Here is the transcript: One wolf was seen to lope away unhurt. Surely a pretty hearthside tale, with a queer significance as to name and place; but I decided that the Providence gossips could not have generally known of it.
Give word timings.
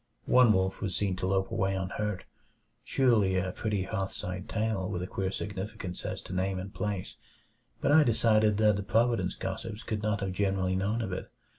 One 0.25 0.51
wolf 0.51 0.81
was 0.81 0.95
seen 0.95 1.15
to 1.17 1.27
lope 1.27 1.51
away 1.51 1.75
unhurt. 1.75 2.23
Surely 2.83 3.37
a 3.37 3.51
pretty 3.51 3.83
hearthside 3.83 4.49
tale, 4.49 4.89
with 4.89 5.03
a 5.03 5.05
queer 5.05 5.29
significance 5.29 6.03
as 6.07 6.23
to 6.23 6.33
name 6.33 6.57
and 6.57 6.73
place; 6.73 7.17
but 7.81 7.91
I 7.91 8.01
decided 8.01 8.57
that 8.57 8.77
the 8.77 8.81
Providence 8.81 9.35
gossips 9.35 9.83
could 9.83 10.01
not 10.01 10.21
have 10.21 10.31
generally 10.31 10.75
known 10.75 11.03
of 11.03 11.13
it. 11.13 11.29